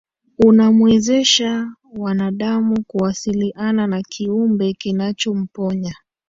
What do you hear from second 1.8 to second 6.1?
wanadamu kuwasiliana na kiumbe kinachomponya